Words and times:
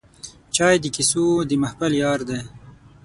چای 0.55 0.75
د 0.81 0.85
کیسو 0.95 1.25
د 1.49 1.51
محفل 1.61 1.91
یار 2.03 2.19
دی 2.29 2.39